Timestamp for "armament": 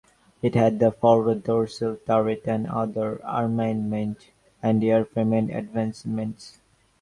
3.23-4.31